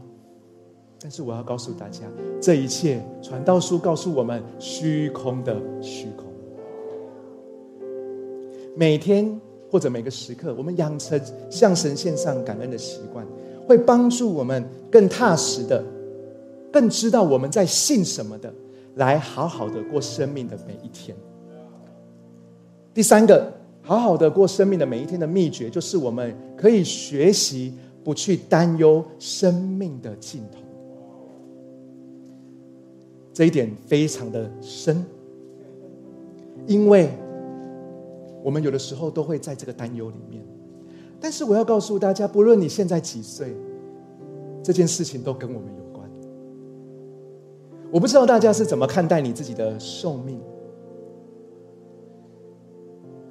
[0.99, 2.01] 但是我要告诉大家，
[2.41, 6.25] 这一切传道书告诉我们，虚空的虚空，
[8.75, 9.39] 每天。
[9.71, 13.25] 或者每个时刻，我们养成向神献上感恩的习惯，
[13.67, 15.83] 会帮助我们更踏实的、
[16.71, 18.53] 更知道我们在信什么的，
[18.97, 21.17] 来好好的过生命的每一天。
[22.93, 23.51] 第三个，
[23.83, 30.59] 好好的过生命的每一天的秘诀，就是我们可以学习不去担忧生命的尽头。
[33.33, 35.03] 这一点非常的深，
[36.65, 37.09] 因为
[38.41, 40.41] 我们有的时候都会在这个担忧里面。
[41.19, 43.53] 但是我要告诉大家，不论你现在几岁，
[44.61, 46.09] 这件事情都跟我们有关。
[47.91, 50.39] 我不知道大家是怎么看待你自己的寿命，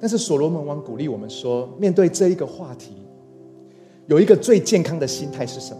[0.03, 2.91] 但是所罗门王鼓励我们说，面对这一个话题，
[4.07, 5.79] 有一个最健康的心态是什么？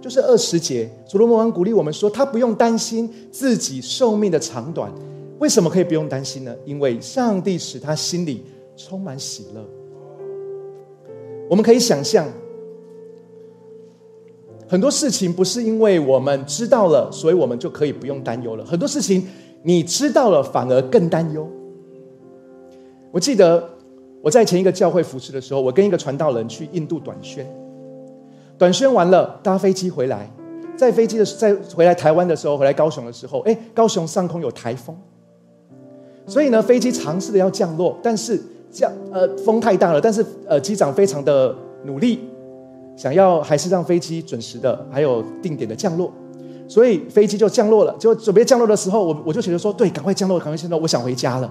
[0.00, 4.92] 就是二十节，所罗门王鼓励我们说，他不用担心自己寿命的长短。
[5.38, 6.52] 为什么可以不用担心呢？
[6.64, 8.42] 因为上帝使他心里
[8.76, 9.64] 充满喜乐。
[11.48, 12.26] 我们可以想象，
[14.66, 18.64] 很多事情不是因为我们知道了，所以我们就可以不用担忧了。
[18.64, 19.24] 很多事情
[19.62, 21.48] 你知道了，反而更担忧。
[23.12, 23.68] 我记得
[24.22, 27.46] 我在前一个教会服侍的时候，我跟一个传道人去印度短宣。
[28.58, 30.30] 短宣完了，搭飞机回来，
[30.76, 34.94] 在飞机的在回来台湾的时候，回来高雄的时候，哎，高雄上空有台风，
[36.26, 38.38] 所以呢，飞机尝试的要降落，但是
[38.70, 42.20] 降呃风太大了，但是呃机长非常的努力，
[42.96, 46.12] 想要还是让飞机准时的还有定点的降落，
[46.68, 47.96] 所以飞机就降落了。
[47.98, 51.50] 就准备降落的时候，我我就觉得说，对，赶快降落，赶快降落，我想回家了。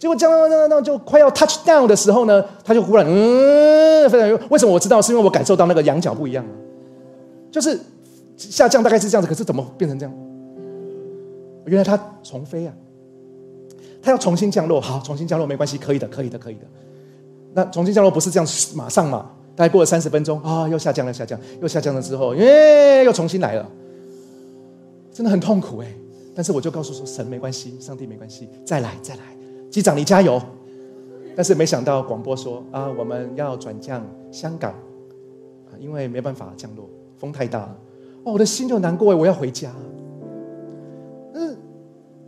[0.00, 5.00] 结果降落降落就快要 touch down 的时候呢，他就忽然嗯，非常为什么我知道？
[5.00, 6.42] 是因为我感受到那个仰角不一样
[7.52, 7.78] 就是
[8.36, 10.14] 下降大概是这样子，可是怎么变成这样？
[11.66, 12.72] 原来他重飞啊，
[14.00, 16.60] 他要重新降落，好，重新降落没关系，可以的，可以的，可以的。
[17.52, 19.30] 那重新降落不是这样马上嘛？
[19.54, 23.68] 大概过了三十分钟啊，又下降了，下降，又下降了之后，耶，又重新来了，
[25.12, 25.86] 真的很痛苦哎。
[26.34, 29.22] 但是我就告诉说，神没关系，上帝没关系，再来，再来。
[29.70, 30.40] 机长，你加油！
[31.36, 34.74] 但是没想到广播说啊，我们要转降香港，
[35.78, 37.76] 因为没办法降落，风太大了。
[38.24, 39.70] 哦，我的心就难过我要回家。
[41.34, 41.56] 嗯，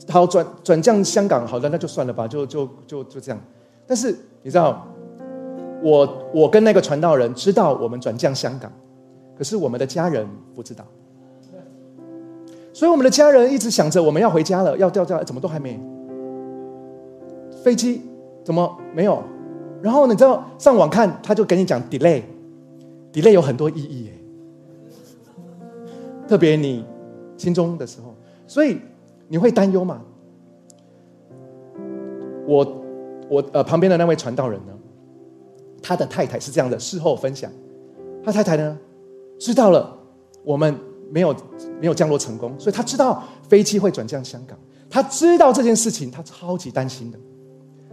[0.09, 3.41] 好转转降香港，好的那就算了吧，就就就就这样。
[3.87, 4.87] 但是你知道，
[5.83, 8.73] 我我跟那个传道人知道我们转降香港，
[9.37, 10.87] 可是我们的家人不知道，
[12.73, 15.79] 所以我们的家人一直想着我们要回家了，要掉掉，怎么都还没。
[17.63, 18.03] 飞机
[18.45, 19.23] 怎么没有？
[19.83, 24.19] 然后你知道上网看，他就跟你讲 delay，delay 有很多意义诶。
[26.29, 26.85] 特别你
[27.37, 28.15] 心中的时候，
[28.47, 28.79] 所以
[29.29, 30.01] 你会担忧吗？
[32.47, 32.83] 我
[33.29, 34.73] 我呃旁边的那位传道人呢，
[35.83, 37.51] 他的太太是这样的，事后分享，
[38.25, 38.79] 他太太呢
[39.39, 39.97] 知道了
[40.45, 40.75] 我们
[41.11, 41.35] 没有
[41.81, 44.57] 没有降落成功，所以他知道飞机会转降香港，
[44.89, 47.19] 他知道这件事情，他超级担心的。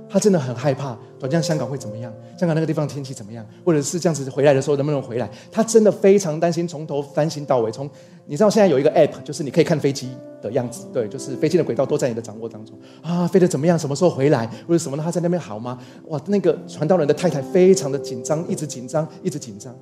[0.10, 2.12] 他真的很害怕转降香港会怎么样？
[2.36, 3.46] 香港那个地方天气怎么样？
[3.64, 5.30] 或者是这样子回来的时候能不能回来？
[5.52, 7.72] 他真的非常担心，从头担心到尾。
[7.72, 7.88] 从
[8.26, 10.10] 你知道现在有一个 app，就是你可以看飞机
[10.42, 13.78] 的样子，对，就是飞机的轨道都在你的掌握当中啊，飞得怎么样？
[13.78, 14.48] 什么时候回来？
[14.68, 15.04] 或者什么呢？
[15.04, 15.78] 他在那边好吗？
[16.08, 19.76] 哇，那个传道人的太太非常的紧张，一直紧张，一直紧张。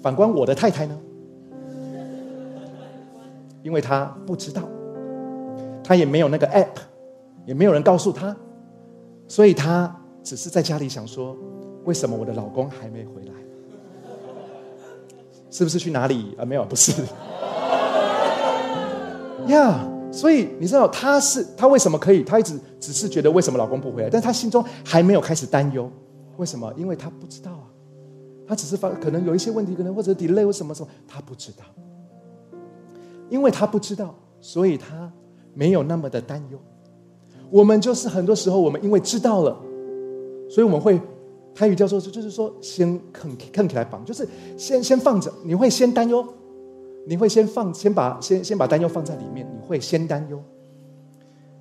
[0.00, 0.98] 反观我的太太呢，
[3.62, 4.62] 因为她不知道，
[5.84, 6.66] 她也没有那个 app，
[7.44, 8.34] 也没有人告诉她。
[9.32, 9.90] 所以她
[10.22, 11.34] 只是在家里想说，
[11.84, 13.32] 为什么我的老公还没回来？
[15.50, 16.44] 是不是去哪里啊？
[16.44, 16.92] 没有，不是。
[19.46, 22.22] 呀，所以你知道她是她为什么可以？
[22.22, 25.90] 她一直只是觉得为什么老公不回来，但她心中还没有开始担忧。
[26.36, 26.70] 为什么？
[26.76, 27.64] 因为她不知道啊。
[28.46, 31.64] 她只是发可能有一些问题，可能或者 delay 或什么什么，她不知道。
[33.30, 35.10] 因为她不知道，所以她
[35.54, 36.58] 没有那么的担忧。
[37.52, 39.54] 我们就是很多时候，我们因为知道了，
[40.48, 40.98] 所以我们会，
[41.54, 46.26] 台语叫做就是说，先啃啃起来绑，就是先先放着，你会先担忧，
[47.06, 50.42] 你会先放，先把先先把担忧放在里面，你会先担忧。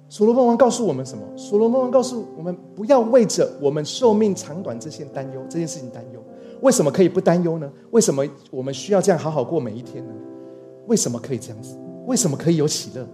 [0.08, 1.24] 所罗门王告诉我们什么？
[1.36, 6.24] 所罗门王告诉我们，不要为着我们寿命长短这些担忧，这件事情担忧。
[6.61, 7.70] 为什么可以不担忧呢？
[7.91, 10.13] 为什么我们需要这样好好过每一天呢？
[10.88, 11.78] 为什么可以这样子？
[12.07, 13.05] 为什么可以有喜乐？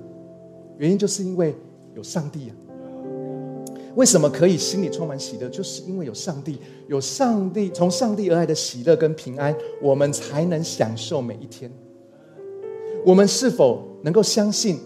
[0.78, 1.56] 原因就是因为
[1.95, 2.66] 有上帝啊。
[3.98, 5.50] 为什么可以心里充满喜乐？
[5.50, 11.72] 就是因为有上帝，有上帝从上帝而来的喜乐跟平安，我们才能享受每一天。
[13.04, 14.80] 我们是否能够相信，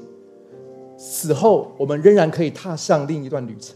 [0.97, 3.75] 死后我们仍然可以踏上另一段旅程？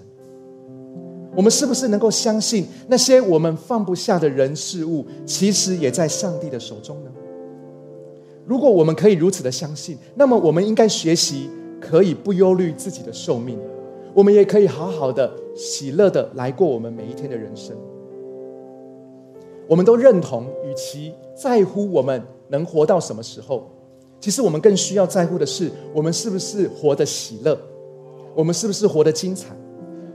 [1.36, 7.12] 我们是不是能够相信，那些我们放不下的人事物，其实也在上帝的手中呢？
[8.46, 11.50] 如果我们可以如此的相信，那么我们应该学习
[11.82, 13.60] 可以不忧虑自己的寿命。
[14.16, 17.76] 我们也可以好好的、喜乐的来过我们每一天的人生。
[19.68, 23.70] 我们都认同，与其在乎我们能活到什么时候，
[24.22, 27.60] 其实我们更需要在乎的是，我们是不是活得喜乐，
[28.34, 29.54] 我们是不是活得精彩。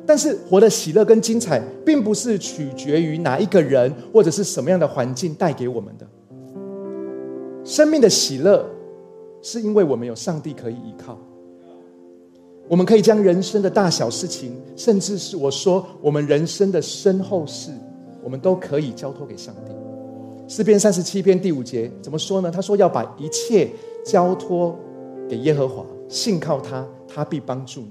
[0.07, 6.07] 但是，活的喜乐跟精彩，并不是取决于哪一个人或者是什么样的环境带给我们的。
[7.63, 8.65] 生命的喜乐，
[9.43, 11.19] 是因为我们有上帝可以依靠。
[12.71, 17.73] 我们可以将人生的大小事情，甚至是我说我们人生的身后事，
[18.23, 19.73] 我们都可以交托给上帝。
[20.47, 22.49] 诗篇三十七篇第五节怎么说呢？
[22.49, 23.69] 他说要把一切
[24.05, 24.79] 交托
[25.29, 27.91] 给耶和华，信靠他，他必帮助你。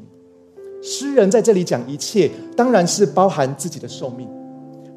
[0.81, 4.29] 诗人在这里讲一切，当然是包含自己的寿命，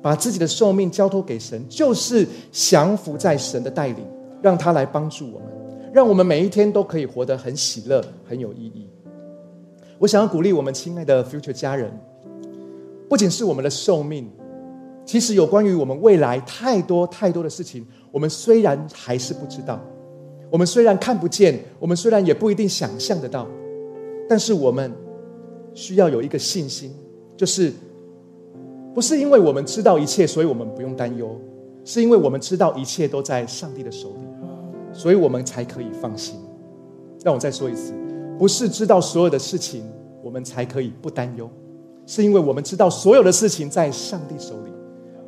[0.00, 4.06] 把自己的寿命交托给神，就是降服在神的带领，
[4.40, 5.48] 让他来帮助我们，
[5.92, 8.86] 让我们每一天都可以活得很喜乐，很有意义。
[10.02, 11.88] 我想要鼓励我们亲爱的 future 家人，
[13.08, 14.28] 不仅是我们的寿命，
[15.04, 19.80] 其实有关于我们未来太多太多的事情，我们虽然还是不知道，
[20.50, 23.46] 我们虽然看不见，我们虽然也不一定想象得到，
[24.28, 24.92] 但是我们
[25.72, 26.92] 需要有一个信心，
[27.36, 27.72] 就是
[28.92, 31.40] 不是因为我们知道一切，所以我们不用担忧，
[31.84, 34.26] 是因为我们知道一切都在上帝的手里，
[34.92, 36.40] 所以我们才可以放心。
[37.22, 38.01] 让我再说一次。
[38.42, 39.84] 不是知道所有的事情，
[40.20, 41.48] 我们才可以不担忧，
[42.06, 44.72] 是因为我们知道所有的事情在上帝手里，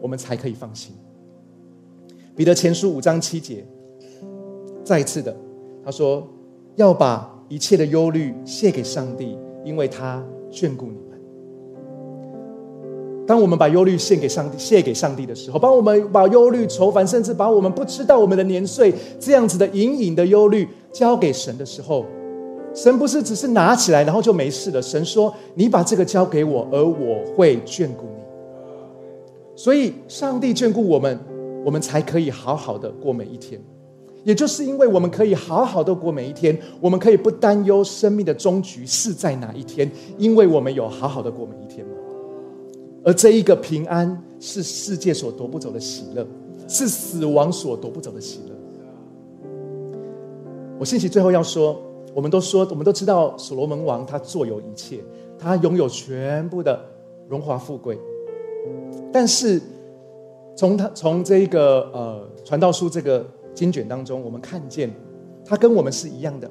[0.00, 0.92] 我们才可以放心。
[2.34, 3.64] 彼得前书五章七节，
[4.82, 5.32] 再一次的，
[5.84, 6.26] 他说
[6.74, 11.20] 要把一切的忧虑卸给上帝，因为他眷顾你们。
[13.28, 22.04] 当我们把忧虑献给上帝、卸给上帝的时候，帮我们把忧虑、愁烦，甚至把我们不知道我们的年岁这样子的隐隐的忧虑交给神的时候。
[22.74, 24.82] 神不是只是拿起来然后就没事了。
[24.82, 28.22] 神说：“你把这个交给我，而我会眷顾你。”
[29.54, 31.16] 所以，上帝眷顾我们，
[31.64, 33.60] 我们才可以好好的过每一天。
[34.24, 41.92] 也就是因为我们可以好好的过每一天，我们可以不担忧生命的终局是在哪一天，因为我们有好好的过每一天嘛。
[43.04, 46.26] 而这一个平安，是世界所夺不走的喜乐，
[46.66, 49.50] 是死亡所夺不走的喜乐。
[50.80, 51.80] 我信息最后要说。
[52.14, 55.00] 我们都说，我们都知道，所罗门王他坐有一切，
[55.38, 56.80] 他拥有全部的
[57.28, 57.98] 荣华富贵。
[59.12, 59.60] 但是，
[60.56, 64.90] 从他从这个呃传道书这个经卷当中，我们看见
[65.44, 66.48] 他跟我们是一样的。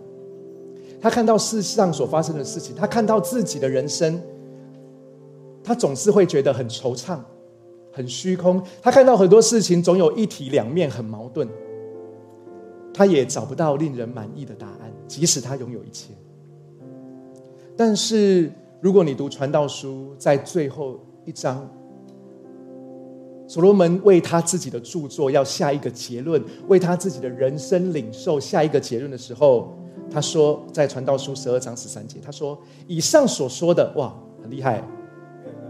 [1.01, 4.21] 他看到世上所发生的事情，他看到自己的人生，
[5.63, 7.17] 他总是会觉得很惆怅、
[7.91, 8.61] 很虚空。
[8.81, 11.47] 他看到很多事情总有一体两面，很矛盾。
[12.93, 14.82] 他也找不到令人满意的答案。
[15.07, 16.13] 即使他拥有一切，
[17.75, 18.51] 但是
[18.81, 21.69] 如果你读传道书，在最后一章，
[23.47, 29.73] 所罗门为他自己的著作要下一个结论，为他自己的人生领受下一个结论的时候，
[30.09, 34.83] 他说，在传道书十二章十三节，他说：“以上所说的，哇，很厉害，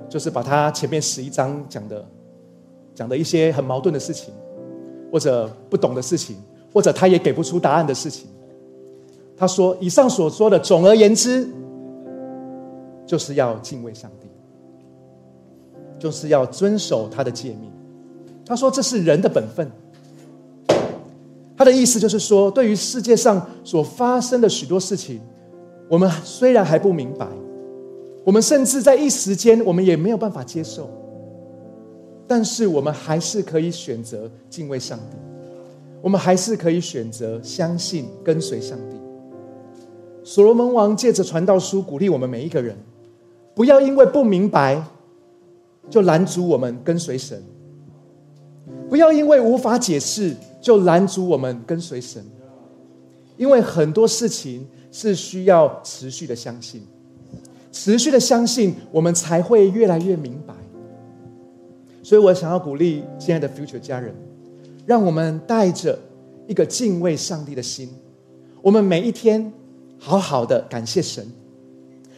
[0.10, 2.06] 就是把他前面十一章讲的，
[2.96, 4.34] 讲的一些很矛盾的事情，
[5.12, 6.38] 或者不懂的事情，
[6.72, 8.28] 或者他也给不出答案的事情。”
[9.44, 11.46] 他说：“以上所说的，总而言之，
[13.06, 14.28] 就是要敬畏上帝，
[16.00, 17.70] 就是要遵守他的诫命。”
[18.48, 19.70] 他说：“这是人的本分。”
[21.58, 25.20] 他的意思就是说，对于世界上所发生的许多事情，
[25.90, 27.28] 我们虽然还不明白，
[28.24, 30.90] 我们甚至在一时间，我们也没有办法接受，
[32.26, 35.18] 但是我们还是可以选择敬畏上帝，
[36.02, 38.93] 我们还是可以选择相信跟随上帝。
[40.24, 42.78] 所罗门王借着传道书鼓励我们每一个人，
[43.54, 44.82] 不要因为不明白
[45.90, 47.38] 就拦阻我们跟随神；
[48.90, 52.24] 不要因为无法解释就拦阻我们跟随神。
[53.36, 56.82] 因为很多事情是需要持续的相信，
[57.72, 60.54] 持续的相信，我们才会越来越明白。
[62.02, 64.16] 所以我想要鼓励亲爱的 future 家人，
[64.86, 66.00] 让我们带着
[66.48, 67.90] 一个敬畏上帝的心，
[68.62, 69.52] 我们每一天。
[70.06, 71.26] 好好的感谢神，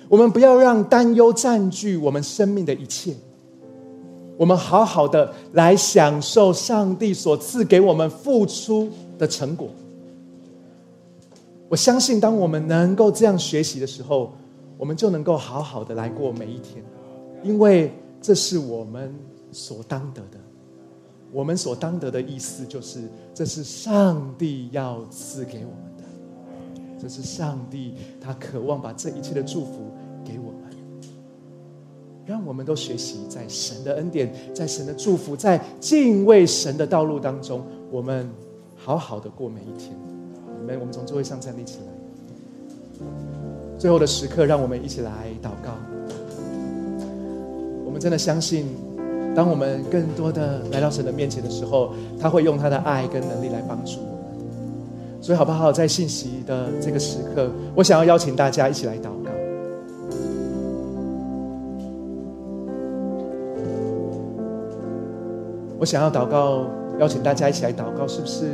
[0.10, 3.14] 我们不要让担忧占据我们生命的一切。
[4.38, 9.70] 我们好好的来享受上帝所赐给我们付出的成果。
[11.70, 14.34] 我相信，当我们能够这样学习的时候，
[14.80, 16.84] 我们就能够好好的来过每一天，
[17.44, 19.14] 因为这是我们
[19.52, 20.40] 所当得的。
[21.32, 23.02] 我们所当得的意思就是，
[23.34, 25.95] 这是上帝要赐给我们。
[27.00, 29.92] 这是上帝，他渴望把这一切的祝福
[30.24, 30.56] 给我们。
[32.26, 38.28] 让我们都学习在神的恩典、在神的祝福、在敬畏神的道路当中，我们
[38.76, 39.96] 好好的过每一天。
[40.60, 43.06] 你们，我们从座位上站立起来。
[43.78, 45.76] 最后的时刻，让我们一起来祷告。
[47.86, 48.66] 我们真的相信，
[49.36, 54.15] 当我们更多的来到神的面前的时候，他会用他的爱跟能力来帮助我。
[55.26, 55.72] 所以，好不好？
[55.72, 59.32] 在信息的这个时刻，我想要邀请大家一起来祷告。
[65.80, 66.68] 我想要祷告，
[67.00, 68.08] 邀请大家一起来祷告。
[68.08, 68.46] 是不是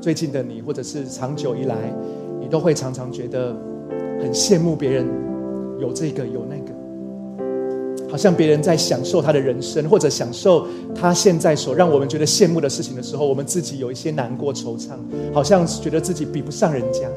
[0.00, 1.76] 最近的你，或者是长久以来，
[2.40, 3.54] 你都会常常觉得
[4.18, 5.06] 很羡慕别人
[5.78, 6.73] 有这个有那个，
[8.14, 14.90] 好像别人在享受他的人生，或者享受他现在所让我们觉得羡慕的事情的时候，我们自己有一些难过惆怅，
[15.32, 17.08] 好像觉得自己比不上人家。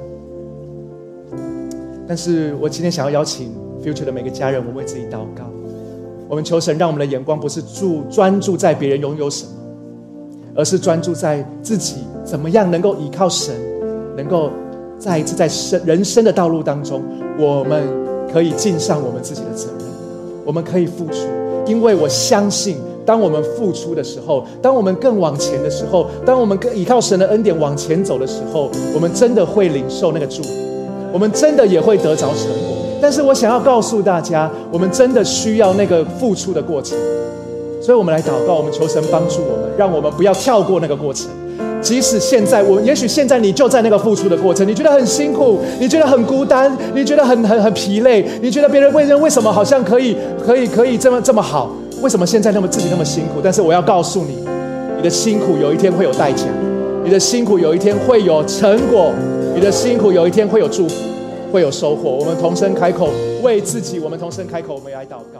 [2.08, 3.52] 但是我今天想要邀请
[3.86, 5.48] Future 的每个家人，我们为自己祷告。
[6.28, 9.52] 我们求神，让我们的眼光不是注专注在别人拥有什么，
[10.56, 13.56] 而是专注在自己怎么样能够依靠神，
[14.16, 14.50] 能够
[14.98, 17.04] 再一次在生人生的道路当中，
[17.38, 17.88] 我们
[18.34, 19.87] 可以尽上我们自己的责任，
[20.48, 21.28] 我们可以付出，
[21.66, 30.50] 因为我相信，当我们付出的时候，当我们更往前的时候，当我们更依靠神的恩典往前走的时候，我们真的会领受那个祝福，
[31.12, 32.78] 我们真的也会得着成果。
[33.02, 36.98] 但是我想要告诉大家，我们真的需要那个付出的过程，
[37.82, 41.28] 所以我们来祷告，我们求神帮助我们，让我们不要跳过那个过程。
[41.88, 51.72] 即使现在，我也许现在你就在那个付出的过程，你觉得很辛苦，你觉得很孤单，你觉得很很很疲累，你觉得别人为人为什么好像可以可以可以这么这么好？
[52.02, 53.40] 为什么现在那么自己那么辛苦？
[53.42, 54.46] 但是我要告诉你，
[54.98, 56.44] 你的辛苦有一天会有代价，
[57.06, 59.14] 你的辛苦有一天会有成果，
[59.56, 60.96] 你的辛苦有一天会有祝福。
[61.50, 62.10] 会有收获。
[62.12, 63.10] 我们同声开口
[63.42, 65.40] 为自己，我们同声开口，我们来祷告。